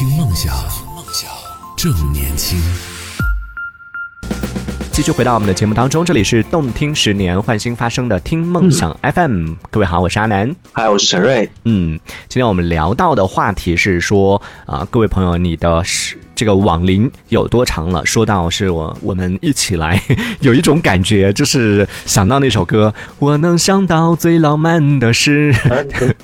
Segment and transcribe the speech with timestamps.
[0.00, 0.50] 听梦想，
[1.76, 2.58] 正年轻。
[4.90, 9.52] 继续回到我们的节目当中，这里是动听十年换新发生的听梦想 FM。
[9.70, 10.56] 各位好，我是阿南。
[10.72, 11.46] 嗨，我是陈瑞。
[11.66, 12.00] 嗯，
[12.30, 18.06] 今天我们聊到的话题是说啊、各位朋友，你的是这个网龄有多长了？
[18.06, 20.02] 说到是我我们一起来，
[20.40, 25.54] 有一种感觉，就是想到那首歌，我能想到最浪漫的事。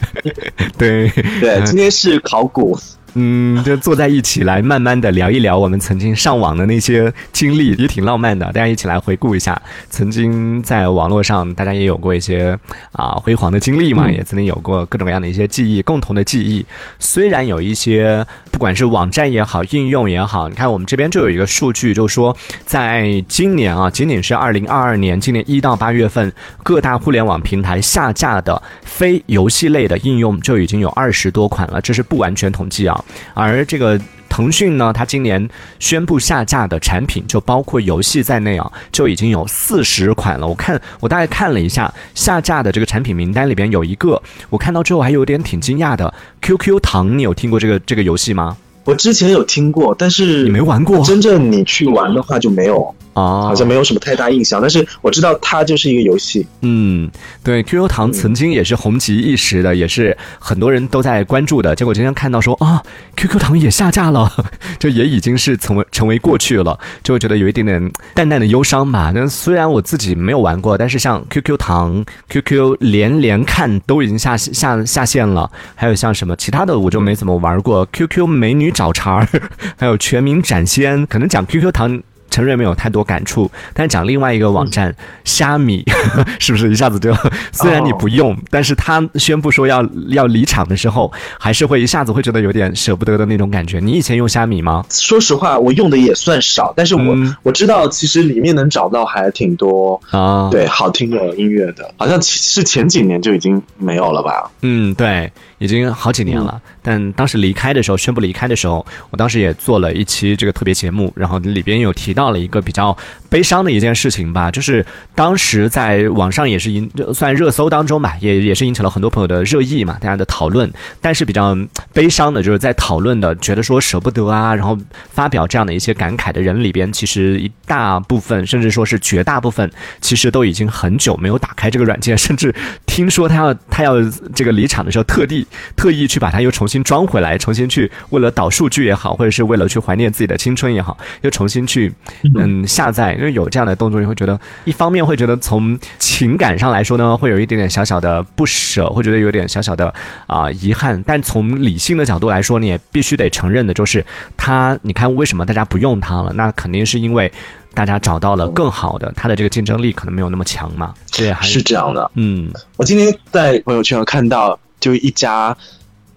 [0.79, 2.79] 对，对，今天是考古，
[3.19, 8.45] 嗯，就坐在一起来，慢慢的聊一聊我们曾经上网的那些经历，也挺浪漫的。
[8.53, 12.59] 大家一起来回顾一下，曾经在网络上，大家也有过一些
[12.93, 16.67] 啊辉煌的经历嘛，也曾经有过各种各样的一些记忆，共同的记忆。
[16.99, 26.31] 虽然有一些，不管是网站也好，应用也好，你看我们这边就有一个数据，就是说在今年啊，仅仅是二零二二年，今年一到八月份，
[26.63, 33.05] 各大互联网平台下架的非游戏类的应用就已经有二十多款了，这是不完全统计啊。
[33.35, 40.47] 而这个腾讯呢，它今年宣布下架的产品，就包括游戏在内啊，就已经有四十款了。
[40.47, 48.57] 我看我大概看了一下下架的这个产品名单里边有一个，我看到之后还有点挺惊讶的，QQ 糖，你有听过这个这个游戏吗？
[48.85, 54.61] 我之前有听过，但是你没玩过真正你去玩的话就没有，啊好像没有什么太大印象。
[54.61, 57.11] 但是我知道它就是一个游戏，嗯，
[57.43, 61.75] 对，QQ 糖曾经也是红极一时的，也是很多人都在关注的。
[61.75, 62.83] 结果今天看到说啊
[63.17, 64.31] ，QQ 糖也下架了，
[64.79, 69.11] 这也已经是成为成为过去了，就会觉得有一点点淡淡的忧伤吧。
[69.15, 79.29] 那虽然我自己没有玩过，但是像 QQ 糖、QQ 连连看都已经下下下线了，还有像什么其他的我就没怎么玩过，QQ 美女找茬儿，
[79.79, 82.03] 还有全民斩仙，可能讲 QQ 糖。
[82.37, 85.83] 陈瑞没有太多感触，但是讲另外一个网站虾米，
[86.39, 87.15] 是不是一下子就
[87.51, 93.81] 虽然你不用，但是他宣布说要要离场的时候，还是会一下子会觉得有点舍不得的那种感觉。
[93.81, 94.85] 你以前用虾米吗？
[94.91, 104.51] 说实话，我用的也算少，但是我、嗯我知道其实里面能找到还挺多啊，，对好听的音乐的，好像是前几年就已经没有了吧？
[104.61, 106.61] 嗯，对，已经好几年了。
[106.83, 112.97] 但当时离开的时候，宣布离开的时候，我当时也做了一期这个特别节目，然后里边有提到了一个比较
[113.29, 114.85] 悲伤的一件事情吧，就是
[115.15, 120.71] 当时在网上也是引算热搜当中吧，也也是引起了很多朋友的热议嘛，大家的讨论。
[121.01, 121.57] 但是比较
[121.93, 124.77] 悲伤的就是在讨论的，觉得说舍不得啊，然后
[125.11, 129.71] 发表这样的一些感慨的人里边，其实一大部分，甚至说是绝大部分，
[130.01, 133.95] 其实都已经很久没有打开这个软件，甚至听说他要他要
[134.35, 135.46] 这个离场的时候，特地
[135.77, 141.93] 特意去把它又重新装回来，重新去为了导数据也好，或者是为了去怀念自己的青春也好，又重新去
[142.35, 149.93] 嗯下载，因为有这样的动作，你会觉得一方面会觉得从情感上来说呢，会有一点点小小的不舍，会觉得有点小小的
[150.27, 154.05] 啊、遗憾，但从理性的角度来说，你也必须得承认的就是
[154.37, 156.33] 它，你看为什么大家不用它了？
[156.35, 157.33] 那肯定是因为。
[157.75, 162.11] 大家找到了更好的，它的这个竞争力可能没有那么强嘛，对还是这样的。
[162.15, 165.57] 嗯我今天在朋友圈有看到，就一家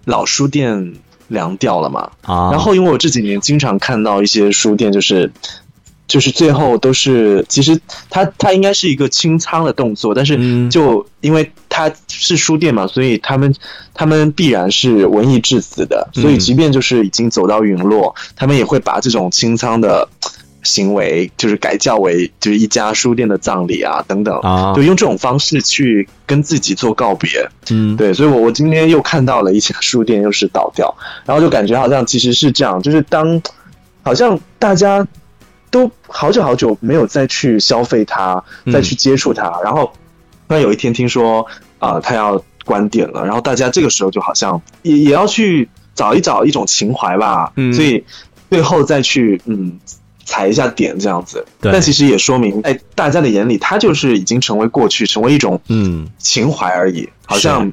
[0.04, 0.94] 老书店
[1.26, 5.32] 凉掉了嘛，啊，然后因为我这几年经常看到一些书店，就是
[6.06, 10.70] 就是最后都是，其实它它应该是一个清仓的动作，但是嗯。
[10.70, 13.52] 就因为它是书店嘛，所以他们
[13.92, 16.22] 他们必然是文艺至死的，嗯。
[16.22, 20.08] 所以即便就是已经走到陨落，他们也会把这种清仓的。
[20.70, 24.72] 行为就是改叫为就是一家书店的葬礼啊等等，啊。
[24.72, 27.28] 就用这种方式去跟自己做告别。
[27.70, 27.96] 嗯。
[27.96, 30.94] 对，所以我我今天又看到了一家书店又是倒掉，
[31.26, 33.42] 然后就感觉好像其实是这样，就是当
[34.02, 35.04] 好像大家
[35.72, 38.72] 都好久好久没有再去消费它，嗯。
[38.72, 39.92] 再去接触它，然后
[40.46, 41.44] 突然有一天听说
[41.80, 47.74] 啊、呃它要关店了，然后大家这个时候就好像也也要去找一找一种情怀吧，嗯。
[47.74, 48.04] 所以
[48.48, 49.80] 最后再去嗯。
[50.30, 51.72] 踩一下点这样子，对。
[51.72, 56.08] 但其实也说明，哎，大家的眼里，它就是已经成为过去，成为一种嗯。
[56.18, 57.68] 情怀而已，好像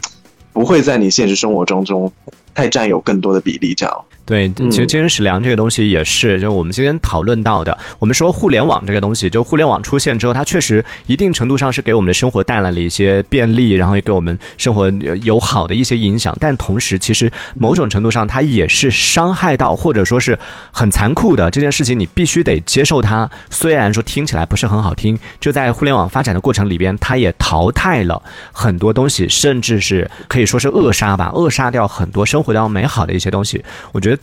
[0.51, 2.11] 不会在你现实生活当中
[2.55, 3.75] 太占有更多的比例。
[3.75, 7.75] 这样，对，嗯其实精神食粮这个东西也是，就我们今天讨论到的。
[7.97, 16.35] 我们说互联网这个东西，就互联网出现之后，它确实一定程度上是给我们的生活带来了一些便利，然后也给我们生活呃有好的一些影响。
[16.41, 20.37] 但同时，其实某种程度上，它也是伤害到，或者说是
[20.73, 23.31] 很残酷的这件事情，你必须得接受它。
[23.49, 33.63] 虽然说听起来不是很好听，就在互联网发展的过程里边，它也淘汰了很多东西，甚至是可以说是扼杀吧，扼杀掉很多生活当中美好的一些东西。
[33.93, 34.16] 我觉得。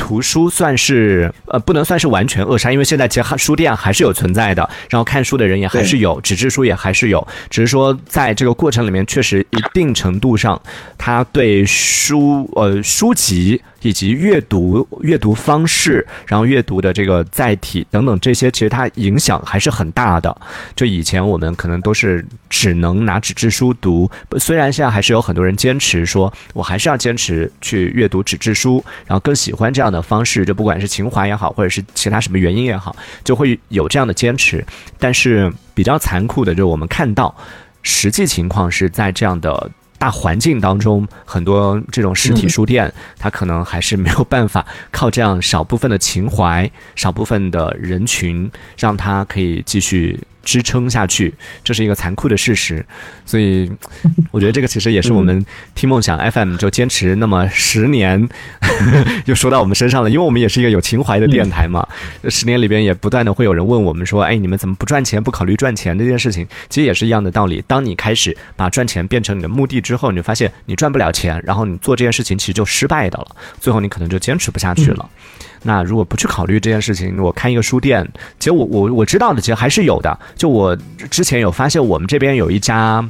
[0.00, 10.60] 图书算是呃，不能算是完全扼杀，因为现在其实书店还是有存在的，然后看书的人也还是有，纸质书也还是有，只是说在这个过程里面，确实一定程度上，
[10.96, 20.36] 它对书呃书籍以及阅读阅读方式，然后阅读的这个载体等等这些，其实它影响还是很大的。
[20.76, 32.94] 就以前我们可能都是只能拿纸质书读，虽然现在还是有很多人坚持说，我还是要坚持去阅读纸质书，然后更喜欢这样的方式，就不管是情怀也好，或者是其他什么原因也好，
[33.24, 34.64] 就会有这样的坚持。
[34.98, 37.34] 但是比较残酷的，就是我们看到
[37.82, 39.70] 实际情况是在这样的。
[40.00, 50.18] 大环境当中，很多这种实体书店，它可能还是没有办法靠这样少部分的情怀、少部分的人群，让它可以继续。
[50.50, 51.32] 支撑下去，
[51.62, 52.84] 这是一个残酷的事实，
[53.24, 53.70] 所以
[54.32, 58.28] 我觉得这个其实也是我们听梦想 FM 就坚持那么十年，
[59.26, 61.86] 又说到我们身上了，因为我们也是一个有情怀的电台嘛。
[62.28, 66.44] 十年里边也不断的会有人问我们说，哎，你们怎么不赚钱，不考虑赚钱这件事情？
[66.68, 67.62] 其实也是一样的道理。
[67.68, 75.08] 当你开始把赚钱变成你的目的之后，你就发现你赚不了钱，然后你做这件事情其实就失败的了，最后你可能就坚持不下去了。
[75.62, 78.06] 那如果不去考虑这件事情，我开一个书店，
[78.38, 80.18] 其实我我我知道的，其实还是有的。
[80.34, 80.76] 就我
[81.10, 83.04] 之前有发现，我们这边有一家，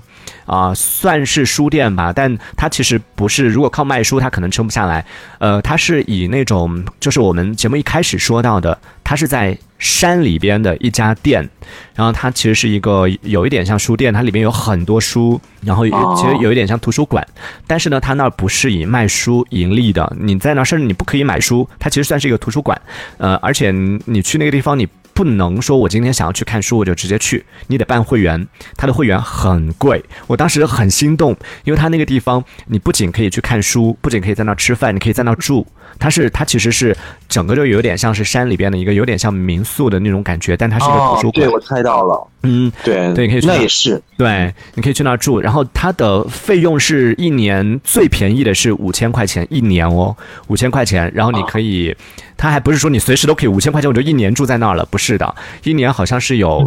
[0.47, 3.47] 啊，算是书店吧，但它其实不是。
[3.47, 5.05] 如果靠卖书，它可能撑不下来。
[5.39, 8.77] 呃，它是以那种，就是我们节目一开始说到的，
[9.11, 9.59] 它是在。
[9.83, 11.49] 山里边的一家店，
[11.95, 17.27] 然后它其实是一个有一点像书店，它里面有很多书，然后其实有一点像图书馆，
[17.67, 22.79] 但是呢，它那儿不是以卖书盈利的，你在那甚至你不可以买书，它其实算是一个图书馆，
[23.17, 23.71] 呃，而且
[24.05, 24.87] 你去那个地方你。
[25.13, 28.47] 不能说我今天想要去看书，我就直接去，你得办会员，
[28.77, 30.03] 它的会员很贵。
[30.27, 35.67] 我当时很心动，因为它那个地方，你不仅可以去看书，不仅可以在那吃饭，你可以在那住。
[36.01, 36.97] 它是，它其实是
[37.29, 41.47] 整个就有点像是山里边的一个有点像民宿的那种感觉，但它是一个图书馆。
[41.47, 42.27] 对，我猜到了。
[42.43, 45.39] 嗯，对对，可以去那也是对，你可以去那儿住。
[45.39, 50.17] 然后它的费用是一年最便宜的是五千块钱一年哦，
[50.49, 51.13] 五千块钱。
[51.15, 51.95] 然后你可以。
[52.37, 56.67] 他还不是说你随时都可以五千块钱我就一年住在那儿了，不是的，一年好像是有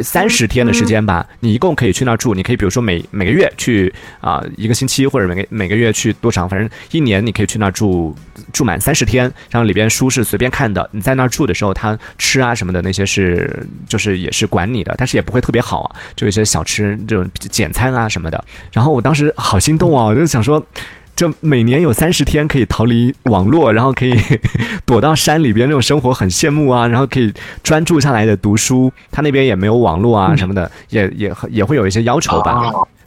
[0.00, 8.16] 三十天的时间吧，你一共可以去那儿住，你可以比如说每每个月去啊一个星期或者每个每个月去多长，反正一年你可以去那儿住
[8.52, 20.64] 住满三十天，然后里边书是随便看的，你在那儿住的时候，他吃啊什么的那些是就是也是管你的，但是也不会特别好啊，就一些小吃这种简餐啊什么的，然后我当时好心动啊，我就想说。
[21.14, 24.14] 就每年有三十天可以逃离网络，然后可以
[24.86, 26.86] 躲到山里边，那种生活很羡慕啊。
[26.86, 27.32] 然后可以
[27.62, 32.62] 专注下来的读书，他那边也没有网络啊什么的，也也也会有一些要求吧。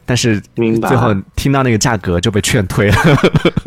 [0.06, 2.96] 但是最后听到那个价格就被劝退了，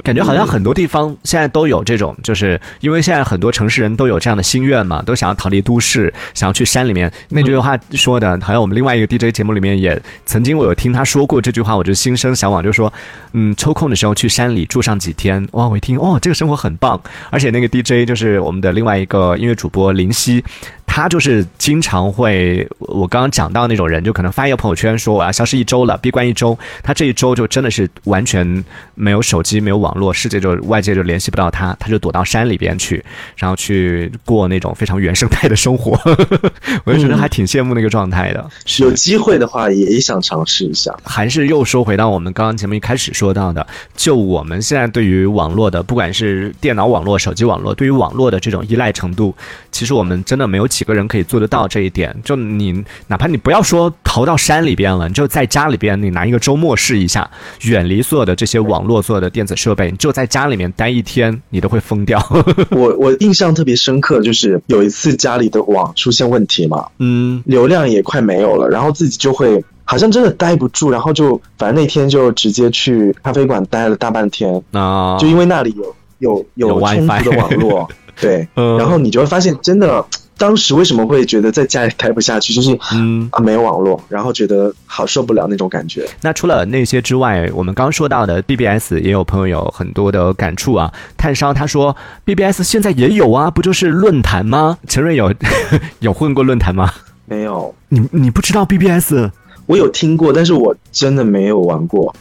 [0.05, 7.13] 感觉好像很多地方现在都有这种，就是因为现在很多城市人都有这样的心愿嘛，都想要逃离都市，想要去山里面。
[7.31, 12.93] 那句话说的，好像我们另外一个 DJ 节目里面也曾经我有听他说过这句话，我就心生向往，就说，
[13.33, 15.47] 嗯，抽空的时候去山里住上几天。
[15.53, 17.01] 哇，我一听，哦，这个生活很棒。
[17.31, 20.45] 而且那个 DJ 就是我们的另外一个音乐主播林夕。
[20.91, 26.59] 他就是经常会，我刚刚讲到那种人，就可能发一个朋友圈说我要消失一周了，闭关一周。
[26.83, 28.65] 他这一周就真的是完全
[28.95, 33.05] 没有手机，没有网络，世界就外界就联系不到他，他就躲到山里边去，
[33.37, 35.93] 然后去过那种非常原生态的生活。
[36.85, 38.51] 我就觉得还挺羡慕那个状态的。
[38.79, 40.93] 有机会的话也想尝试一下。
[41.05, 43.65] 还是又说回到我们刚刚节目一开始说到的，
[43.95, 49.35] 就我们现在对于网络的，不管是电脑网络、手机网络，对于网络的这种依赖程度，
[49.71, 50.67] 其实我们真的没有。
[50.79, 52.15] 几个人可以做得到这一点？
[52.23, 57.29] 就你，哪怕你不要说逃到山里边了，你就在家里边，你拿一个周末试一下，
[57.63, 62.25] 远离所有的这些网络、所有的电子设备，你就在家里面待一天，你都会疯掉。
[62.71, 74.63] 我我印象特别深刻，就是有一次家里的网出现问题嘛，嗯，流量也快没有了，然后自己就会好像真的待不住，然后就反正那天就直接去咖啡馆待了大半天。
[74.71, 77.89] 啊，就因为那里有有有充足的网络，
[78.21, 80.07] 对， 然后你就会发现真的。
[80.39, 82.55] 当时为什么会觉得在家里待不下去？
[82.55, 86.09] 就是嗯啊，没有网络，然后觉得好受不了那种感觉。
[86.23, 90.91] 那除了那些之外，我们刚说到的 BBS，也有朋友有很多的感触啊。
[91.17, 94.79] 炭烧他说，BBS 现在也有啊，不就是论坛吗？
[94.87, 95.35] 陈瑞有
[96.01, 96.91] 有混过论坛吗？
[97.27, 99.29] 没有，你你不知道 BBS？
[99.67, 102.15] 我有听过，但是我真的没有玩过。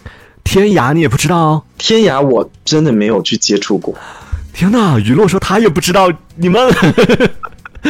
[0.43, 1.63] 天涯你也不知道？
[1.77, 3.93] 天涯我真的没有去接触过。
[4.53, 6.67] 天哪，雨落说他也不知道，你们。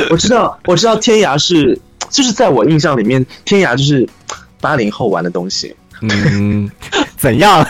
[0.10, 4.08] 我知道，我知道天涯是，就是在我印象里面，天涯就是
[4.60, 5.76] 八零后玩的东西。
[6.02, 6.70] 嗯，
[7.18, 7.66] 怎样？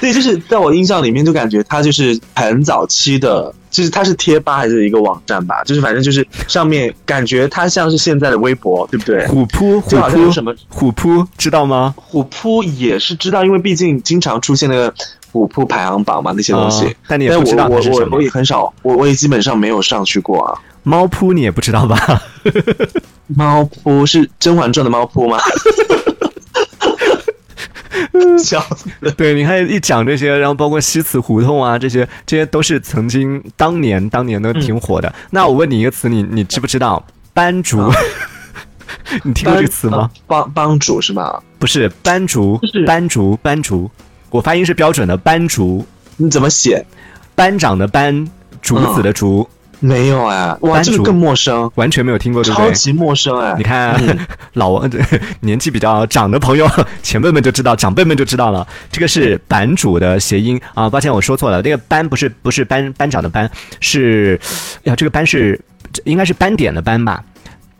[0.00, 5.62] 对，就是在我印象里面，就感觉它就是很早期的，就是它是贴吧还是一个网站吧？
[5.64, 9.26] 就是反正就是上面感觉它像是现在的微博，对不对？
[9.28, 11.94] 虎扑，就好像有什么虎扑，知道吗？
[11.96, 14.92] 虎扑也是知道，因为毕竟经常出现那个。
[15.36, 20.58] 虎扑排行榜嘛那些东西哦，但你也但不知道我我也很少，我我也基本上没有上去过啊。
[20.82, 22.22] 猫扑你也不知道吧？
[23.26, 25.38] 猫扑是《甄嬛传》的猫扑吗？
[28.38, 29.10] 笑死了！
[29.12, 35.12] 对，你看一讲这些，然后包括西祠胡同啊，这些这些都是曾经当年当年都挺火的。
[35.30, 37.90] 那我问你一个词，你你知不知道班竹？
[39.24, 40.10] 你听过这个词吗？
[40.26, 41.40] 帮帮主是吗？
[41.58, 43.90] 不是班竹就是，班竹，班竹。
[44.36, 45.86] 我发音是标准的班竹，
[46.18, 46.84] 你怎么写？
[47.34, 48.28] 班长的班，
[48.60, 49.48] 竹子的竹，
[49.80, 52.66] 没有哎，哇，班主这个更陌生，完全没有听过，对不对？
[52.66, 53.54] 超级陌生哎！
[53.56, 54.18] 你看，嗯
[54.52, 54.90] 老王
[55.40, 56.68] 年纪比较长的朋友，
[57.02, 58.66] 前辈们就知道，长辈们就知道了。
[58.92, 63.50] 这个是版主的谐音啊，抱歉我说错了，那个班不是不是班班长的班，
[63.80, 64.38] 是
[64.84, 65.58] 哎呀，这个班是
[66.04, 67.24] 应该是斑点的斑吧？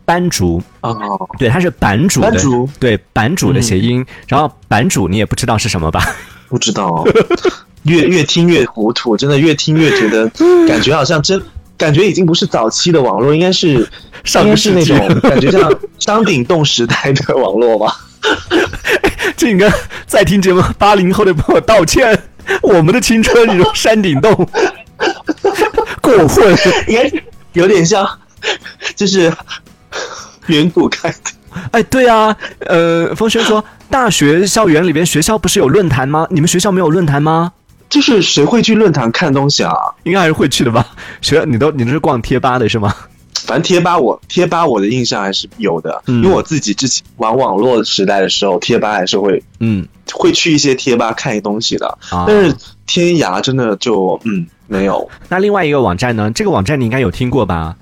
[0.05, 2.31] 班主，哦，对，它是版主的，
[2.79, 4.03] 对版主的谐音。
[4.27, 6.01] 然后版主你也不知道是什么吧？
[6.47, 7.05] 不知道，
[7.83, 10.29] 越越听越糊涂，真的越听越觉得，
[10.67, 11.41] 感觉好像真。
[11.77, 13.87] 感觉已经不是早期的网络，应该是
[14.23, 17.95] 上应该是那种感觉像山顶洞时代的网络吧。
[19.37, 19.71] 这应该
[20.07, 22.19] 在听节目八零后的朋友道歉，
[22.63, 24.33] 我们的青春你说山顶洞
[26.01, 26.57] 过分。
[26.87, 27.23] 应该是
[27.53, 28.09] 有点像，
[28.95, 29.31] 就是
[30.47, 31.17] 远古开的。
[31.69, 36.27] 哎，对啊，呃，风轩说，大学校园里边学校不是有论坛吗？
[36.29, 37.51] 你们学校没有论坛吗？
[37.89, 39.73] 就是谁会去论坛看东西啊？
[40.03, 40.85] 应该还是会去的吧？
[41.21, 42.93] 学你都你都是逛贴吧的是吗？
[43.45, 51.87] 反正贴吧我贴吧我的印象还是有的，嗯因为我自己之前玩网络时代的时候，贴吧还是会嗯会去一些贴吧看东西的。
[52.09, 52.53] 啊，但是
[52.85, 56.29] 天涯真的就嗯没有，那另外一个网站呢？
[56.35, 57.73] 这个网站你应该有听过吧？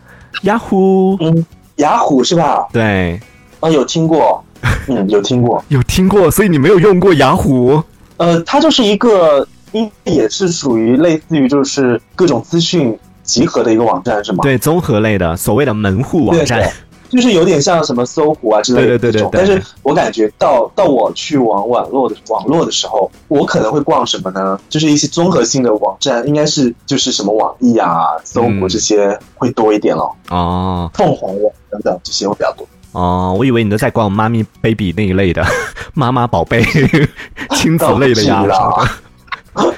[0.43, 1.43] 雅虎，嗯，
[1.77, 2.67] 雅虎是吧？
[2.71, 3.19] 对，
[3.59, 4.44] 啊，有听过，
[4.87, 5.63] 嗯，有听过。
[5.69, 7.81] 有听过，所以你没有用过雅虎。
[8.17, 14.39] 呃，它就是一个，应也是属于类似于就是各种资讯集合的一个网站是吗？
[14.41, 16.61] 对，综合类的，所谓的门户网站。
[16.61, 16.71] 对，
[17.09, 19.31] 就是有点像什么搜狐啊之类的对对对这种。
[19.31, 24.59] 对对但是我感觉到到我去玩网络的网络的时候，我可能会逛什么呢？
[24.69, 27.89] 就是一些综合性的网站，应该是就是什么网易啊、
[28.23, 32.65] 搜狐嗯这些会多一点了，哦凤凰网等等这些会比较多。
[32.95, 35.45] 哦，我以为你都在逛妈咪 baby 那一类的，
[35.93, 36.63] 妈妈宝贝、
[37.55, 38.43] 亲子类的呀。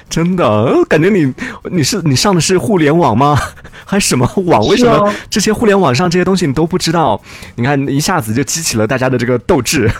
[0.09, 1.33] 真的，感觉你
[1.71, 3.37] 你是你上的是互联网吗？
[3.85, 4.65] 还什么网？
[4.67, 7.19] 为什么这些互联网上这些东西你都不知道？
[7.55, 9.91] 你看一下子就激起了大家的这个斗志。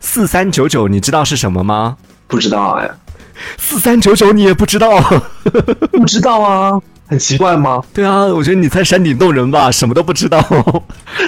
[0.00, 1.96] 四三九九，你知道是什么吗？
[2.28, 2.90] 不知道哎，
[3.58, 5.00] 四三九九你也不知道？
[5.92, 7.82] 不知道啊，很奇怪吗？
[7.94, 10.40] 对啊，我觉得你才山顶洞人吧，什么都不知道。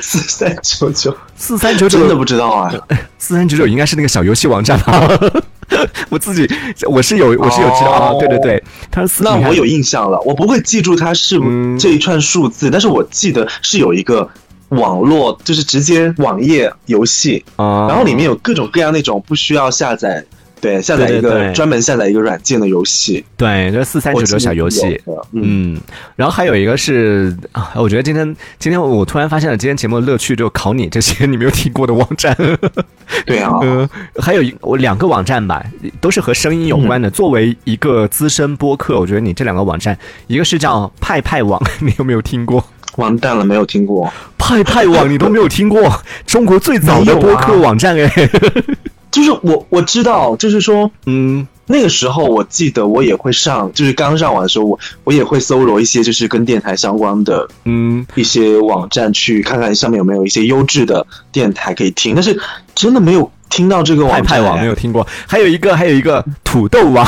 [0.03, 2.73] 四三九九，四三九九真的不知道啊。
[3.19, 5.09] 四三九九应该是那个小游戏网站吧？
[6.09, 6.49] 我自己
[6.89, 14.29] 我是有我是有知道啊，哦对对对，它是四那我有印象了，我不会记住它是嗯这一串数字，但是我记得是有一个
[14.71, 20.25] 网络，就是直接网页游戏，啊，然后里面有各种各样那种不需要下载，
[20.61, 25.01] 对，下载一个专门下载一个软件的游戏，对，这四三九九小游戏。
[25.33, 25.81] 嗯，嗯，
[26.17, 32.37] 然后还有一个是啊，我觉得今天今天我突然发现了，今天节目的乐趣就考你这些你没有听过的网站。
[33.25, 33.89] 对啊，呃，
[34.21, 35.65] 还有一我两个网站吧，
[36.01, 37.09] 都是和声音有关的。
[37.11, 39.97] 作为一个资深播客，我觉得你这两个网站，
[40.27, 42.65] 一个是叫派派网， 你有没有听过？
[42.97, 48.11] 完蛋了，没有听过，派派网你都没有听过，中国最早的播客网站哎。
[49.19, 62.41] 就是我我知道，就是说嗯那个时候我记得我也会上，就是刚上网的时候，我我也会搜罗一些就是跟电台相关的嗯，一些网站去看看上面有没有一些优质的电台可以听，但是
[62.75, 64.13] 真的没有听到这个网。
[64.13, 67.07] 派派网没有听过，还有一个还有一个土豆网，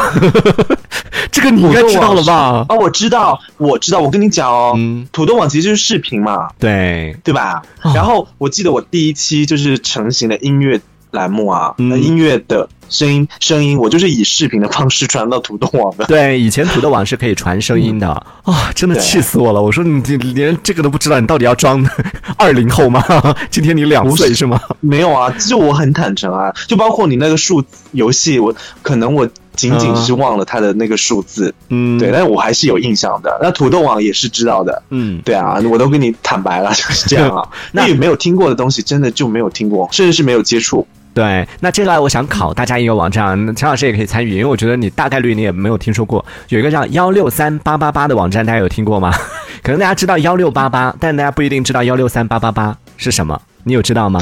[1.33, 2.67] 这个你应该知道了吧？
[2.69, 7.62] 哦，我知道，我知道，我跟你讲哦，嗯，土豆网其实就是视频嘛，对，对吧？
[7.83, 16.05] 哦然后我记得我第一期就是成型的音乐栏目啊，嗯呃音乐的声音声音，我就是以视频的方式传到土豆网的。
[16.07, 18.09] 对，以前土豆网是可以传声音的
[18.43, 19.62] 啊、 真的气死我了！
[19.62, 21.85] 我说你你连这个都不知道，你到底要装
[22.37, 23.02] 二零后吗？
[23.50, 24.61] 今天你两岁是吗？
[24.81, 27.62] 没有啊，就我很坦诚啊，就包括你那个数
[27.93, 28.52] 游戏，我
[28.83, 33.38] 可能我仅仅是忘了它的那个数字，嗯，对，但是我还是有印象的。
[33.40, 37.49] 那土豆网也是知道的，嗯，对啊，我都跟你坦白了，就是这样啊。
[37.71, 40.85] 那那也没有听过的东西，真的就没有听过，甚至是没有接触。
[41.21, 41.47] 对。
[41.61, 49.12] 那接下来我想考大家一个网站，陈老师也可以参与，因为我觉得你大概率你也没有听说过，有一个叫幺六三八八八的网站，大家有听过吗？
[49.62, 54.21] 可能大家知道幺六八八，但大家不一定知道幺六三八八八是什么，你有知道吗？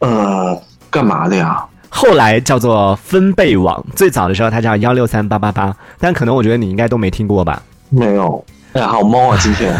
[0.00, 1.64] 呃，干嘛的呀？
[1.88, 7.62] 后来叫做分贝网，最早的时候它叫幺六三八八八，但可能我觉得你应该都没听过吧。
[7.88, 8.44] 没有，
[8.86, 9.38] 好懵啊！
[9.40, 9.74] 今天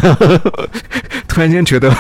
[1.29, 1.95] 突然间觉得，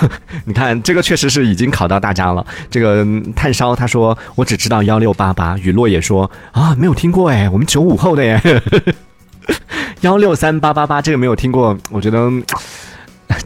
[0.47, 2.45] 你看这个确实是已经考到大家了。
[2.71, 8.40] 这个炭烧他说我只知道幺六八八，雨落也说啊没有听过哎，我们九五后的耶。
[10.02, 12.31] 幺六三八八八这个没有听过，我觉得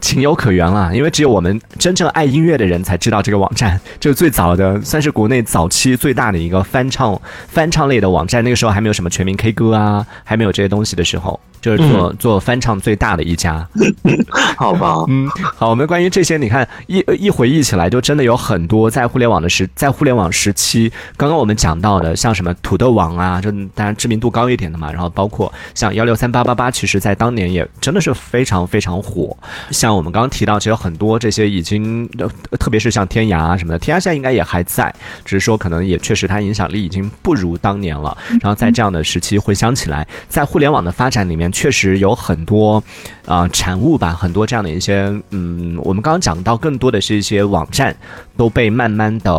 [0.03, 8.43] 情有可原了，因为只有我们真正爱音乐的人才知道这个网站，就是最早的，算是国内早期最大的一个翻唱翻唱类的网站。
[8.43, 13.65] 那个时候还没有什么全民 K 歌啊，还没有这些东西的时候，就是做、做翻唱最大的一家。
[14.57, 29.35] 好吧，嗯，好，我们关于这些，你看一一回忆起来，就真的有很多在互联网的时，在互联网时期，刚刚我们讲到的，像什么土豆网啊，就当然知名度高一点的嘛，然后包括像幺六三八八八，其实在当年也真的是非常非常火。
[29.71, 38.17] 像我们刚刚提到，其实很多这些已经，呃特别是像天涯啊什么的，天涯现在应该也还在，只是说可能也确实它影响力已经不如当年了。
[38.41, 42.83] 然后在这样的时期回想起来，在互联网的发展里面，确实有很多
[43.25, 47.95] 啊、产物吧，很多这样的一些嗯，我们刚刚讲到更多的是一些网站
[48.35, 49.31] 都被慢慢的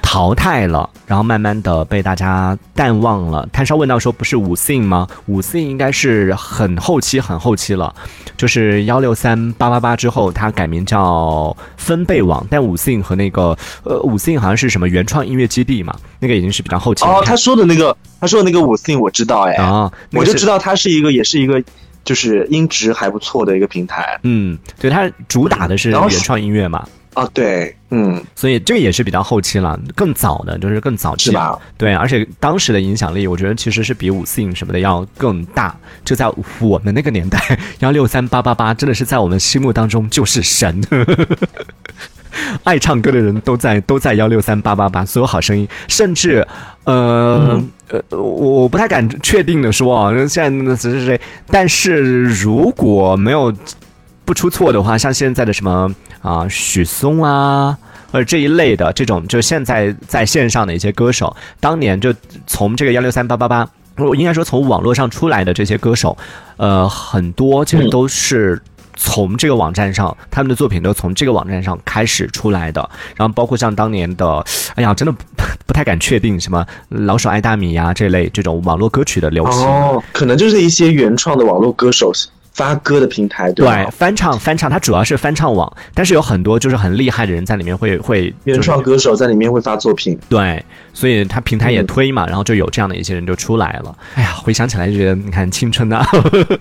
[0.00, 3.46] 淘汰了，然后慢慢的被大家淡忘了。
[3.52, 5.06] 炭烧问到说不是五 sin 吗？
[5.26, 7.94] 五 sin 应该是很后期很后期了，
[8.36, 17.10] 就是幺六三八八八之后，它改名叫分贝网，但五 sin 和那个呃五 sin 好像是什么原创音乐基地嘛，那个已经是比较后期了。
[17.10, 21.62] 哦，他说的那个，他说的那个五 thing 我知道，哎，啊，那我就知道它是一个，也是一个，
[22.04, 24.18] 就是音质还不错的一个平台。
[24.22, 31.58] 嗯，对，它主打的是原创音乐嘛，啊，对，嗯，所以这个也是比较后期了，更早的就是更早期是吧？
[31.76, 35.76] 对，而且当时的影响力，我觉得其实是比五 Sing 什么的要更大。
[36.04, 36.30] 就在
[36.60, 37.38] 我们那个年代，
[37.80, 40.80] 幺六三八八八真的是在我们心目当中就是神。
[42.64, 46.46] 爱唱歌的人都在都在幺六三八八八，所有好声音，甚至，
[46.84, 53.52] 呃、呃，我我不太敢确定的说啊，现在那谁谁谁，但是如果没有
[54.24, 57.76] 不出错的话，像现在的什么啊、许嵩啊，
[58.12, 62.14] 或者这一类的这种，就现在在线上的一些歌手，当年就
[62.46, 66.16] 从这个幺六三八八八，我应该说从网络上出来的这些歌手，
[66.56, 68.60] 呃，很多其实都是。
[69.02, 75.12] 从这个网站上，他们的作品都从这个网站上开始出来的，然后包括像当年的，哎呀，真的
[75.66, 80.02] 不太敢确定什么老鼠爱大米呀这类这种网络歌曲的流行。
[80.12, 82.12] 可能就是一些原创的网络歌手
[82.52, 83.84] 发歌的平台，对吧？
[83.84, 93.96] 对，翻唱翻唱，它主要是翻唱网，但是有很多就是很厉害的人在里面会会原创歌手在里面会发作品，对，所以它平台也推嘛，然后就有这样的一些人就出来了。
[94.14, 96.06] 哎呀，回想起来就觉得，你看青春啊，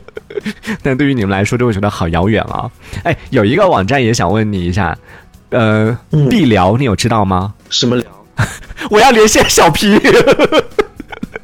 [0.82, 2.70] 但对于你们来说就会觉得好遥远啊。
[3.04, 4.98] 哎，有一个网站也想问你一下，
[5.50, 7.54] 呃，嗯必聊你有知道吗？
[7.70, 8.06] 什么聊？
[8.90, 10.00] 我要连线小皮，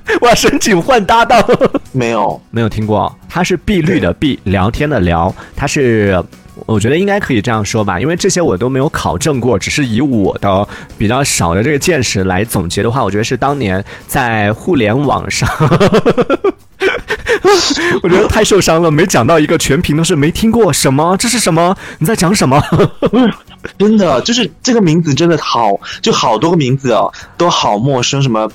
[0.21, 1.43] 我要申请换搭档。
[1.91, 6.23] 没有，没有听过，它是碧绿的碧，聊天的聊，它是。
[6.67, 10.65] 我觉得应该可以这样说吧，因为这些我都没有考证过，只是以我的
[10.97, 15.49] 比较少的这个见识来总结的话，我觉得是当年在互联网上，
[18.01, 21.75] 我觉得太受伤了，没讲到一个全屏都是没听过什么，这是什么？
[21.99, 22.63] 你在讲什么？
[23.77, 28.49] 真的就是这个名字真的好，就好多个名字哦，都好陌生，什么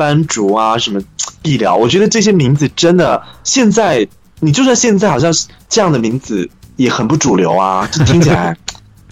[0.00, 0.98] 斑竹啊，什么
[1.42, 4.08] 医疗，我觉得这些名字真的现在，
[4.40, 8.56] 你就算现在好像是这样的名字也很不主流啊，这听起来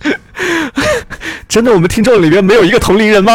[1.47, 3.33] 真的，我们听众里面没有一个同龄人吗？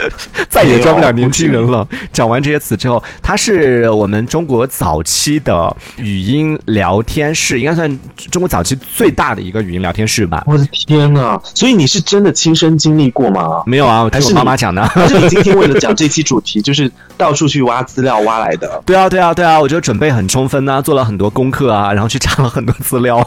[0.48, 1.86] 再也教不了年轻人了。
[2.12, 7.98] 讲完这些词之后，它是我们中国早期的语音聊天室，应该算
[8.30, 10.42] 中国早期最大的一个语音聊天室吧？
[10.46, 11.40] 我的天呐！
[11.54, 13.62] 所以你是真的亲身经历过吗？
[13.66, 14.84] 没有啊，我听我还是你妈妈讲的。
[14.86, 18.82] 还是你今天为了讲这期主题， 就是到处去挖资料挖来的？
[18.86, 23.18] 对啊，对啊，对啊，我觉得准备很充分啊，做了很多功课啊，然后去查了很多资料。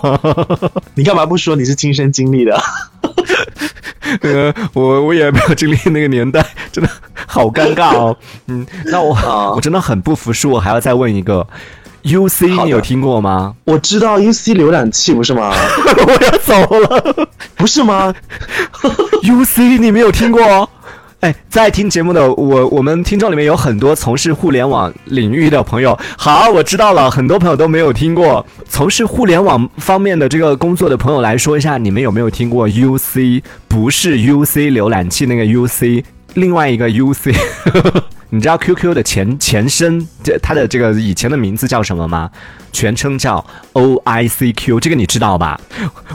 [0.95, 2.59] 你干嘛不说你是亲身经历的？
[4.21, 6.89] 呃，我我也没有经历那个年代，真的
[7.27, 8.15] 好尴尬哦。
[8.47, 11.45] 嗯，那我、啊我真的很不服输，我还要再问一个
[12.03, 13.55] ，UC 你有听过吗？
[13.65, 15.53] 我知道 UC 浏览器不是吗？
[16.07, 18.13] 我要走了不是吗
[19.23, 20.69] ？，UC 你没有听过？
[21.25, 25.97] 哎，在听节目的我，我们听众里面有很多从事互联网领域的朋友。
[26.15, 28.45] 好，我知道了，很多朋友都没有听过。
[28.69, 33.41] 从事互联网方面的这个工作的朋友来说一下，你们有没有听过 UC？
[33.67, 36.03] 不是 UC 浏览器那个 UC，
[36.35, 37.35] 另外一个 UC。
[38.29, 42.29] 你知道 QQ 的前前身，这它的这个以前的名字叫什么吗？
[42.71, 45.59] 全称叫 OICQ，这个你知道吧？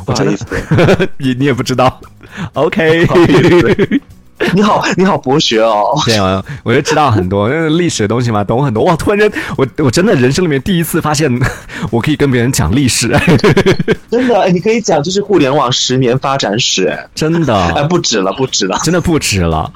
[0.07, 2.01] 我真的， 你你也不知道。
[2.53, 3.05] OK，
[4.55, 5.85] 你好，你好博学哦。
[6.07, 8.83] 对，我我就知道很多， 因为历史的东西嘛，懂很多。
[8.85, 11.31] 哇，突然间，我我真的人生里面第一次发现，
[11.90, 13.09] 我可以跟别人讲历史，
[14.11, 19.70] 真的，哎，你可以讲就是互联网十年发展史，哎，真的，哎，不止了，不止了，真的不止了。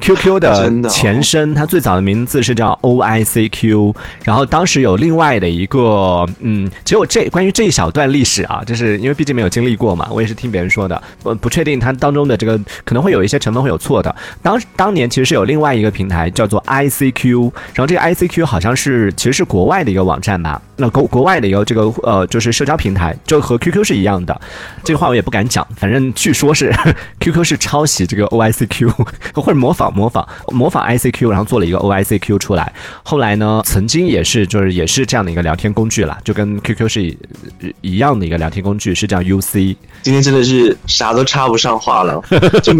[0.00, 14.09] QQ 的前身，它最早的名字是叫 OICQ，然后当时有另外的一个，嗯，其实我这关于这一小段历史啊，就是因为毕竟没有经历过嘛，我也是听别人说的，我不确定它当中的这个可能会有一些成分会有错的。
[14.42, 17.42] 当当年其实是有另外一个平台叫做 ICQ，
[17.74, 24.40] 然后这个 ICQ 好像是其实是国外的一个网站吧，那国国外的一个这个呃就是社交平台，就和 QQ 是一样的。
[24.84, 26.74] 这个话我也不敢讲，反正据说是
[27.20, 28.90] QQ 是抄袭这个 OICQ
[29.34, 32.72] 或者模仿模仿模仿 ICQ，然后做了一个 OICQ 出来。
[33.02, 37.16] 后来呢，曾经也是就是也是这样的一个聊天工具啦，就跟 QQ 是
[37.80, 39.76] 一样的一个聊天工具，是叫 UC。
[40.02, 42.22] 今天真的是啥都插不上话了，
[42.62, 42.74] 就。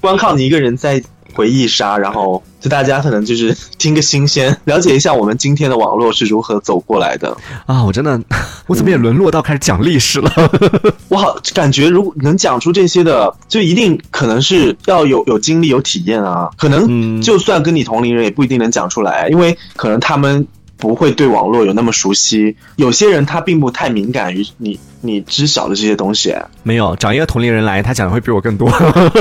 [0.00, 1.02] 光靠你一个人在
[1.34, 7.36] 回忆杀，然后就大家可能就是 听个新鲜，了解一下我们今天的网络是如何走过来的
[7.66, 7.84] 啊！
[7.84, 8.20] 我真的，
[8.66, 10.32] 我怎么也沦落到开始讲历史了？
[11.08, 16.50] 我好感觉，如果能讲出这些的，就一定可能是要有有经历、有体验啊。
[16.56, 20.46] 可能就算跟你同龄人，也不一定能讲出来，因为可能他们。
[20.80, 26.34] 不会对网络有那么熟悉，有些人他并不太敏感于你你知晓的这些东西。
[26.62, 28.68] 没有找一个同龄人来，他讲的会比我更多，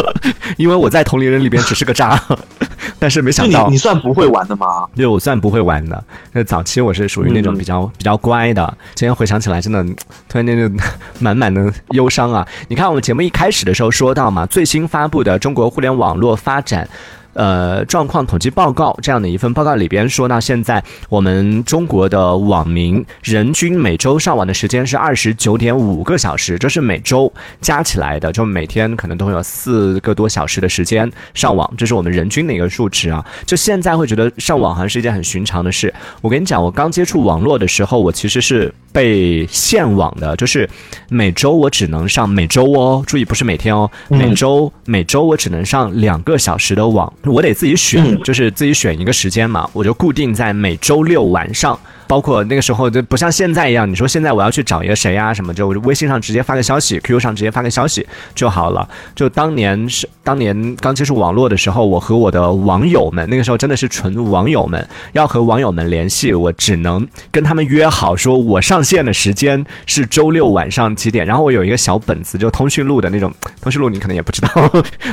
[0.57, 2.19] 因为我在同龄人里边只是个渣。
[2.97, 4.87] 但是没想到，你算不会玩的吗？
[4.95, 6.03] 对，我算不会玩的。
[6.33, 8.77] 那早期我是属于那种比较比较乖的。
[8.95, 9.83] 今天回想起来，真的
[10.27, 10.83] 突然间就
[11.19, 12.45] 满满的忧伤啊！
[12.67, 16.87] 你看我们节目一开始的时候说到嘛，最新发布的中国互联网络发展。
[17.33, 33.23] 呃，状况统计报告这样的一份报告里边说到，现在我们中国的网民人均每周上网的时间是二十九点五个小时，这是每周加起来的，就每天可能都会有四个多小时的时间上网，这是我们人均的一个数值啊。
[33.45, 35.93] 就现在会觉得上网好像是一件很寻常的事。
[36.21, 40.67] 我跟你讲，我刚接触网络的时候，我其实是被限网的，就是
[41.09, 47.11] 每周我只能上每周哦，注意不是每天哦，每周每周我只能上两个小时的网。
[47.25, 51.77] 我得自己选，就是自己选一个时间嘛，我就固定在每周六晚上。
[52.09, 58.89] 包括那个时候就不像现在一样，你说现在我要去找一个谁呀什么，就微信上直接发个消息，QQ 上直接发个消息就好了。
[59.13, 71.23] 就当年是当年刚接触网络的时候，我和我的网友们，那个时候真的是纯网友们，要和网友们联系，我只能跟他们约好，说我上线的时间是周六晚上几点。
[71.23, 74.49] 然后我有一个小本子，就通讯录的那种 通讯录，你可能也不知道，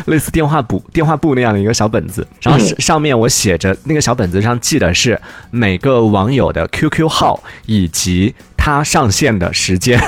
[0.07, 2.27] 类似电话簿电话簿那样的一个小本子。
[2.41, 6.86] 然后上面我写着，那个小本子上记的是每个网友的 Q。
[6.89, 10.01] QQ 号以及它上线的时间，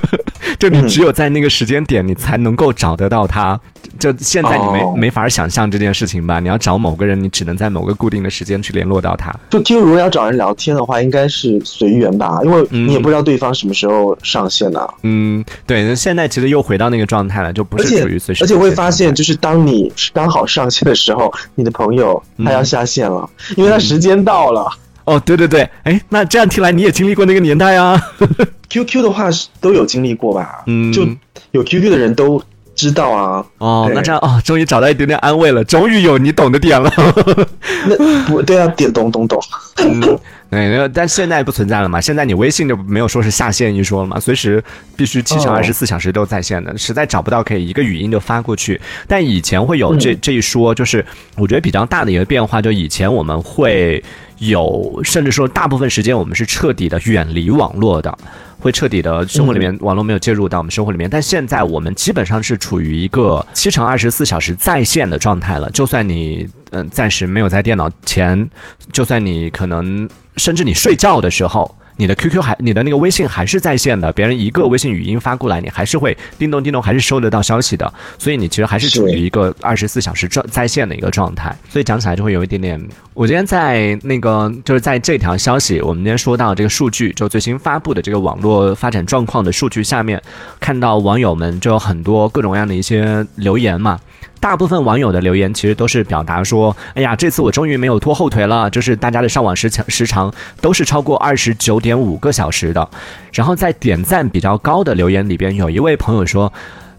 [0.58, 3.58] 就你只有在那个时间点，你才能够找得到他。
[3.98, 6.40] 就现在你没没法想象这件事情吧？
[6.40, 9.32] 你要找某个人，你只能在某个固定的时间去联络到他。
[9.50, 14.86] 就 QQ 如果要找人聊天的话，应该是随缘吧，因为你也不知道对方什么时候上线呢。
[15.02, 15.84] 嗯，对。
[15.84, 18.44] 那现在其实又回到那个状态了，就不是属于随时。
[18.44, 24.70] 而且会发现，就是当你刚好上线的时候，你的朋友他要下线了，因为他时间到了。
[25.04, 28.00] 哦，对对对，哎，那这样听来你也经历过那个年代啊。
[28.68, 30.62] QQ 的话是都有经历过吧？
[30.66, 31.06] 嗯，就
[31.50, 32.42] 有 QQ 的人都
[32.74, 33.44] 知道啊。
[33.58, 36.90] 哦，那这样哦，终于找到一点点安慰了，终于有你懂的点了。
[37.86, 39.38] 那不对啊，点懂懂懂。
[39.76, 40.00] 嗯，
[40.48, 42.00] 对，但现在不存在了嘛？
[42.00, 44.18] 现在你微信就没有说是下线一说了嘛？
[44.18, 44.62] 随时
[44.96, 48.80] 必须七乘二十四小时都在线的，实在找不到可以一个语音就发过去。
[49.06, 51.04] 但以前会有这这一说，就是
[51.36, 54.02] 我觉得比较大的一个变化，就以前我们会。
[54.48, 58.16] 有，甚至说大部分时间我们是彻底的远离网络的，
[58.58, 61.08] 会彻底的生活里面网络没有介入到我们生活里面。
[61.08, 65.70] 但现在我们基本上是处于一个七乘二十四小时在线的状态了。
[65.70, 68.50] 就算你嗯暂时没有在电脑前，
[68.92, 71.76] 就算你可能甚至你睡觉的时候。
[71.98, 77.92] 你的 QQ 还，你的那个微信还是在线的，别人一个微信语音发过来，你还是会叮咚叮咚，还是收得到消息的。
[78.18, 81.54] 所以你其实还是处于一个二十四小时状在线的一个状态。
[81.68, 82.82] 所以讲起来就会有一点点。
[83.14, 90.20] 我今天在那个就是在这条消息，我们今天说到这个数据，就最新发布的这个网络发展状况的数据下面，
[90.58, 94.00] 看到网友们就有很多各种各样的一些留言嘛。
[94.40, 102.88] 大部分网友的留言其实都是表达说：“哎呀，这次我终于没有拖后腿了。”就是大家的上网时长时长都是超过二十九点五个小时的。
[103.32, 106.52] 然后在点赞比较高的留言里边，有一位朋友说：“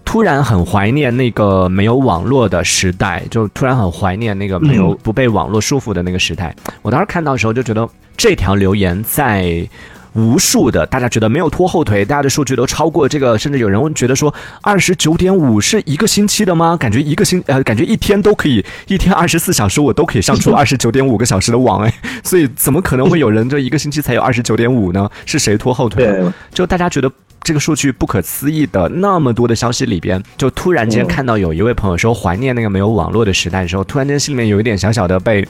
[0.05, 9.67] 突然很怀念那个没有网络的时代，就突然很怀念那个没有不被网络束缚的那个时代。”我当时看到的时候就觉得这条留言在。
[10.15, 16.77] 无数的，大家觉得没有拖后腿，大家的数据都超过这个，甚至有人觉得说二十九点五是一个星期的吗？
[16.77, 21.91] 感觉一个星呃，感觉一天都可以，一天二十四小时我都可以上出 二十九点五个小时的网哎，
[22.23, 25.09] 所以怎么可能会有人这一个星期才有二十九点五呢？
[25.25, 26.05] 是谁拖后腿？
[26.05, 27.11] 对，就大家觉得。
[27.43, 35.45] 这个数据不可思议的那么多的消息里边，就突然间看到有一位朋友说怀念那个没有网络的时代的时候，突然间心里面有一点小小的被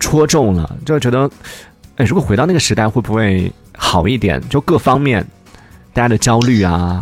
[0.00, 1.30] 戳中了，就觉得，
[1.96, 4.42] 哎，如果回到那个时代会不会好一点？
[4.50, 5.24] 就各方面
[5.92, 7.00] 大家的焦虑啊，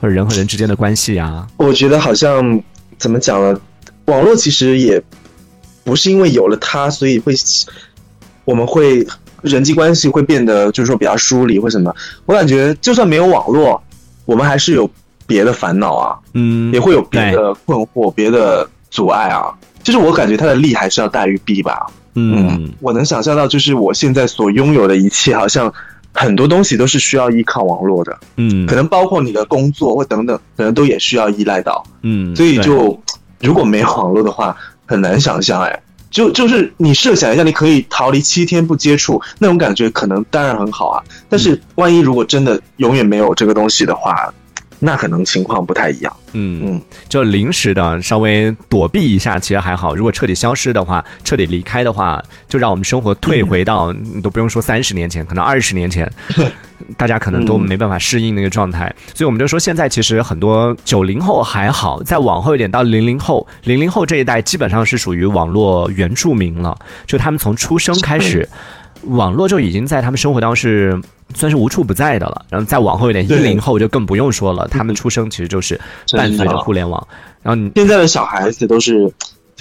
[0.00, 2.62] 或者人和人之间的关系啊，我觉得好像
[2.98, 3.60] 怎么讲呢？
[4.06, 5.02] 网络其实也
[5.84, 7.34] 不是因为有了它，所以会
[8.46, 9.06] 我们会。
[9.42, 11.94] 人际关系会变得就是说比较疏离或什么，
[12.26, 13.82] 我感觉就算没有网络，
[14.24, 14.88] 我们还是有
[15.26, 19.52] 别的烦恼啊，嗯，也会有别的困惑、别的阻碍啊。
[19.82, 21.86] 就是我感觉它的利还是要大于弊吧。
[22.14, 25.72] 嗯，我能想象到，就是我现在所拥有的一切，好像
[26.12, 28.16] 很多东西都是需要依靠网络的。
[28.36, 31.82] 嗯，可能包括你的工作或等等，可能都也需要依赖到。
[32.02, 33.02] 嗯，所以就
[33.40, 35.82] 如果没有网络的话，很难想象哎。
[36.12, 41.02] 就就是你设想一下，你可以逃离七天不接触，那种感觉可能当然很好啊。
[41.28, 44.32] 但是万一如果真的永远没有这个东西的话，
[44.84, 46.12] 那可能情况不太一样。
[46.32, 49.94] 嗯嗯，就临时的稍微躲避一下，其实还好。
[49.94, 56.10] 如果彻底消失的话，彻底离开的话，就让我们生活退回到你都不用说三十年前，可能二十年前，
[56.98, 58.92] 大家可能都没办法适应那个状态。
[59.14, 68.48] 所以我们就说，现在其实很多九零后还好，再往后一点到零零后，零零后这一代基本上是属于网络原住民了，就他们从出生开始，
[69.04, 71.00] 网络就已经在他们生活当中是。
[71.34, 75.80] 算是无处不在的了，然后再往后一点，一零后就更不用说了，他们出生其实就是
[76.16, 77.06] 伴随着互联网。
[77.42, 79.12] 然后你现在的小孩子都是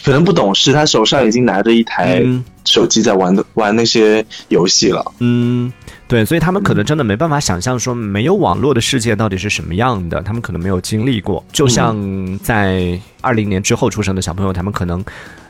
[0.03, 2.23] 可能不懂事，他手上已经拿着一台
[2.65, 5.03] 手机在玩的玩那些游戏了。
[5.19, 5.71] 嗯，
[6.07, 11.43] 对，所以他们可能真的没办法想象说没有网络的世界到底是什么样的，他们可能没有经历过。
[11.51, 15.03] 就像在二零年之后出生的小朋友，他们可能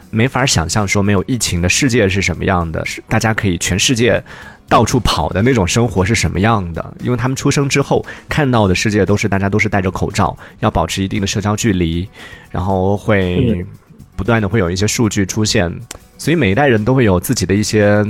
[0.09, 4.21] 没法想象说没有疫情的世界是什么样的，是大家可以全世界。
[4.71, 6.93] 到处跑的那种生活是什么样的？
[7.03, 12.07] 因为他们出生之后看到的世界都是大家都是戴着口罩，要保持一定的社交距离，
[12.49, 13.65] 然后会
[14.15, 15.69] 不断的会有一些数据出现，
[16.17, 18.01] 所以每一代人都会有自己的一些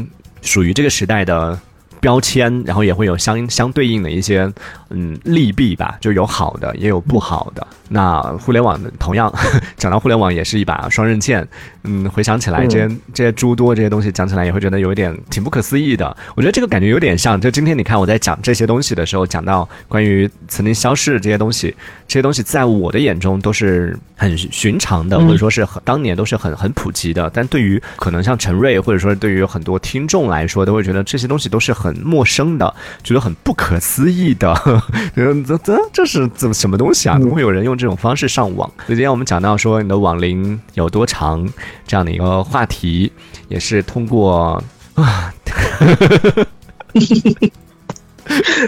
[0.43, 1.59] 属于这个时代的。
[2.01, 4.51] 标签，然后也会有相相对应的一些
[4.89, 7.65] 嗯利弊吧，就有好的，也有不好的。
[7.87, 9.31] 那互联网的同样
[9.77, 11.47] 讲到互联网也是一把双刃剑，
[11.83, 16.17] 嗯，回想起来这些这些诸多这些东西讲起来也会觉得有一点挺不可思议的。
[16.35, 21.75] 我觉得这个感觉有点像，就今天你看我在讲这些东西的时候，讲到关于曾经消失的这些东西，
[22.07, 27.29] 这些东西在我的眼中都是很寻常的，或者说是很当年都是很很普及的。
[27.33, 31.90] 但对于可能像陈瑞，或者说对于很多听众来说，都会觉得这些东西都是很。
[31.91, 32.73] 很陌生的，
[33.03, 34.53] 觉得很不可思议的，
[35.13, 37.19] 这这这是怎么什么东西啊？
[37.19, 38.69] 怎么会有人用这种方式上网？
[38.85, 41.45] 所以今天我们讲到说你的网龄有多长
[41.85, 43.11] 这样的一个话题，
[43.49, 45.33] 也是通过啊。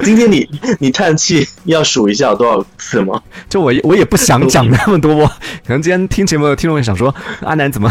[0.04, 3.22] 今天你你叹气要数一下有多少次吗？
[3.48, 5.26] 就我我也不想讲那么多，
[5.66, 7.90] 可能今天听节目的听众会想说阿南怎么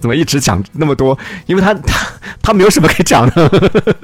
[0.00, 1.16] 怎么一直讲那么多？
[1.46, 2.06] 因为他他
[2.42, 3.96] 他没有什么可以讲的。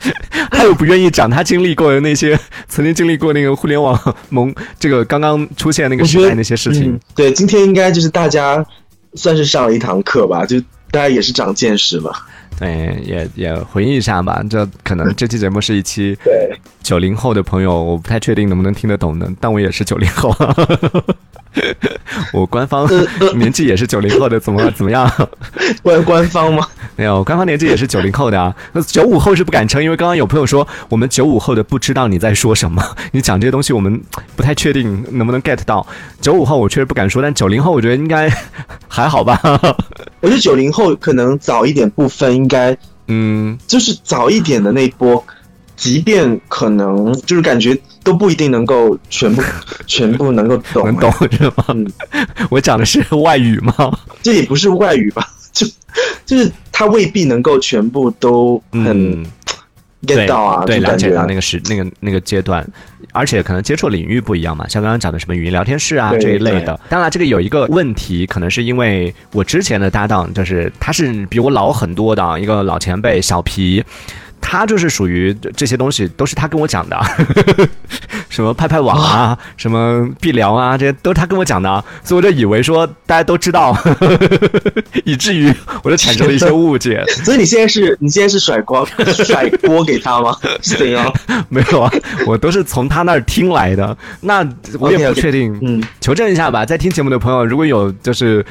[0.50, 3.98] 他又不愿意讲他经历过的那些，曾经经历过那个互联网
[4.30, 6.98] 萌，这个刚刚出现那个时代那些事情。
[7.14, 8.64] 对，今天应该就是大家
[9.14, 12.12] 算是上了一堂课吧，就大家也是长见识了。
[12.58, 14.42] 对，也也回忆一下吧。
[14.48, 16.50] 这可能这期节目是一期 对
[16.82, 20.34] 九零后的朋友，我不太确定能不能听得懂的，但我也是九零后。
[22.32, 22.88] 我官方
[23.36, 25.10] 年纪也是九零后的， 怎么怎么样？
[25.82, 26.66] 官官方吗？
[26.96, 28.54] 没有，官方年纪也是九零后的啊。
[28.72, 34.00] 那九五后是不敢称，因为刚刚有朋友说我们九五后的不知道你在说什么， 你讲这些东西我们
[34.34, 35.86] 不太确定能不能 get 到。
[36.20, 38.30] 九五后我确实不敢说，但九零后我觉得应该
[38.88, 39.38] 还好吧。
[40.20, 42.76] 我觉得九零后可能早一点部分应该，
[43.08, 45.24] 嗯，就是早一点的那波。
[45.76, 49.42] 即便可能就是感觉都不一定能够全部
[49.84, 51.64] 全部能够懂，能懂是吗？
[51.68, 51.86] 嗯，
[52.48, 53.74] 我讲的是外语吗？
[54.22, 55.28] 这也不是外语吧？
[55.52, 55.66] 就
[56.24, 59.26] 就是他未必能够全部都很
[60.02, 62.64] get 到啊，对，了解到那个时那个那个阶段，
[63.12, 66.78] 而且可能接触领域不一样嘛，像刚刚讲的什么语音聊天室啊这一类的。
[66.88, 73.84] 当然，这个有一个问题，可能是因为我之前的搭档就是他是比我老很多的一个老前辈小皮。
[74.48, 76.96] 他就是属于这些东西都是他跟我讲的，
[78.28, 83.76] 什么拍拍网啊，什么必聊啊，这些都是他跟我讲的，所以我就以为说大家都知道，
[85.04, 87.02] 以至于我就产生了一些误解。
[87.24, 90.36] 所以你现在是你现在是甩锅甩锅给他吗？
[90.62, 91.12] 是怎样？
[91.48, 91.92] 没有啊，
[92.24, 93.96] 我都是从他那儿听来的。
[94.20, 94.46] 那
[94.78, 96.64] 我也不确定，嗯，求证一下吧。
[96.64, 98.44] 在听节目的朋友，如果有就是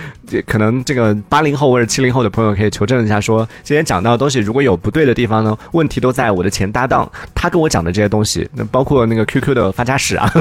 [0.46, 10.32] 可能这个八零后或者七零后的朋友，可以求证一下，说今天讲到的东西如果有不对的地方呢，问题都在我的前搭档他跟我讲的这些东西，那包括那个 QQ 的发家史啊，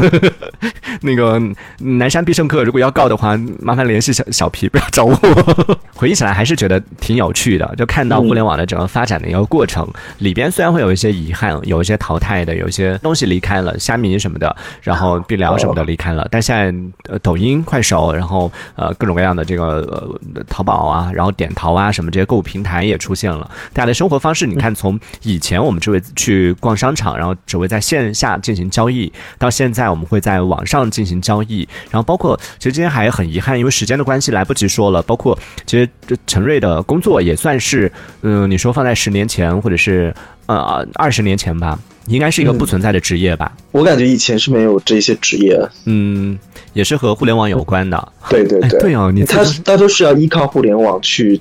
[1.01, 1.41] 那个
[1.79, 5.15] 南山必胜客，如果要告的话，麻烦联系小小皮，不要找我。
[5.95, 9.87] 回忆起来还是觉得挺有趣的，就看到互联网的整个发展的一个过程，
[10.19, 35.89] 里边虽然会有一些遗憾，有一些淘汰的，有一些东西离开了，虾米什么的，然后必聊什么的离开了，但现在呃抖音、快手，然后呃各种各样的这个呃淘宝啊，然后点淘啊什么这些购物平台也出现了，大家的生活方式，你看从以前我们只会去逛商场，然后只会在线下进行交易，到现在我们会在网上进行交易，然后包括其实今天还很遗憾，因为时间的关系来不及说了，包括其实
[36.27, 37.91] 陈瑞的工作也算是，
[38.23, 40.13] 嗯，你说放在十年前或者是
[40.47, 43.53] 呃二十年前吧，应该是一个不存在的职业吧。
[43.73, 46.39] 我感觉以前是没有这些职业，嗯，
[46.73, 48.13] 也是和互联网有关的。
[48.29, 51.41] 对对对，对哦，你他他都是要依靠互联网去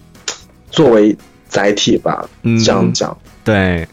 [0.72, 1.16] 作为
[1.48, 2.28] 载体吧？
[2.44, 3.88] 嗯这样讲，对。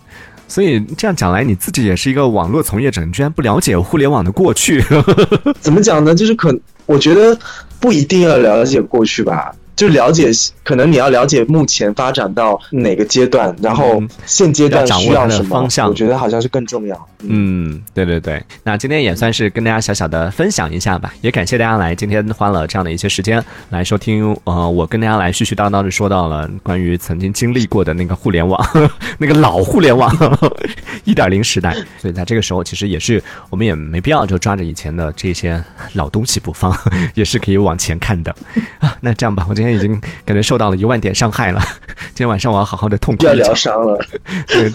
[0.48, 4.82] 所以这样讲来，你自己也是一个网络从业者，你居然不了解互联网的过去。
[5.60, 6.12] 怎么讲呢？
[6.12, 6.52] 就是可，
[6.86, 7.38] 我觉得
[7.78, 9.54] 不一定要了解过去吧。
[9.80, 10.30] 就了解，
[10.62, 17.08] 可能你要了解目前发展到哪个阶段，然后现阶段需要什么方向，我觉得好像是更重要。
[17.20, 18.44] 嗯，对对对。
[18.62, 24.36] 那今天也算是跟大家小小的分享一下吧，也感谢大家来今天花了这样的一些时间来收听。
[24.44, 28.62] 呃，我跟大家来絮絮叨叨的说到了关于曾经经历过的那个互联网，
[29.16, 30.14] 那个老互联网
[31.04, 31.74] 一点零时代。
[31.96, 35.64] 所以在这个时候，其实也是我们也没必要就抓着以前的这些
[35.94, 36.76] 老东西不放，
[37.14, 38.30] 也是可以往前看的
[38.78, 38.94] 啊。
[39.00, 39.69] 那这样吧，我今天。
[39.72, 41.60] 已经感觉受到了一万点伤害了，
[42.14, 43.26] 今天晚上我要好好的痛哭。
[43.26, 43.98] 要疗伤了，
[44.48, 44.70] 对，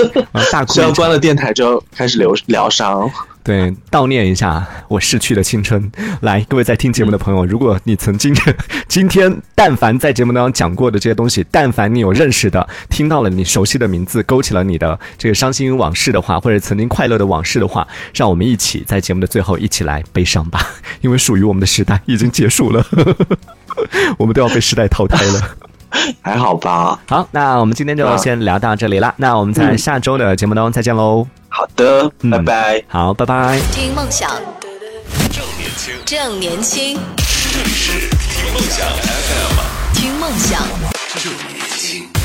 [0.51, 0.73] 大哭。
[0.73, 3.10] 只要关了电台就开始疗疗伤。
[3.45, 5.91] 对，悼念一下我逝去的青春。
[6.21, 8.36] 来，各位在听节目的朋友，如果你曾经
[8.88, 20.65] 今天但凡在节目当中讲过的这些东西，但凡你有认识的，听到了你熟悉的名字，勾起了你的这个伤心往事的话，或者曾经快乐的往事的话，让我们一起在节目的最后一起来悲伤吧，
[21.01, 22.84] 因为属于我们的时代已经结束了。
[24.17, 25.55] 我们都要被时代淘汰了，
[26.21, 26.99] 还好吧？
[27.08, 29.13] 好，那我们今天就先聊到这里了。
[29.17, 31.25] 那我们在下周的节目当中再见喽。
[31.49, 32.84] 好的，拜拜。
[32.88, 33.60] 好，拜拜。
[33.71, 34.29] 听梦想，
[35.31, 36.99] 正年轻，正年轻，
[37.53, 40.62] 这里是听梦想 FM，听梦想。
[41.15, 42.24] 正年轻。